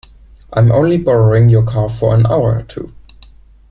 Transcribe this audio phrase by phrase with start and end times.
[0.53, 2.91] I’m only borrowing your car for an hour or two.